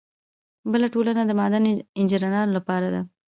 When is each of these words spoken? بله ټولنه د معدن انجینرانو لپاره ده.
بله 0.71 0.87
ټولنه 0.93 1.21
د 1.25 1.31
معدن 1.39 1.63
انجینرانو 1.99 2.53
لپاره 2.57 2.87
ده. 2.93 3.01